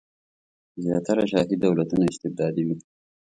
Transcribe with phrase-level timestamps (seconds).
[0.83, 2.77] زیاتره شاهي دولتونه استبدادي وي.